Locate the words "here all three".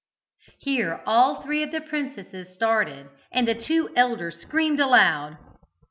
0.57-1.61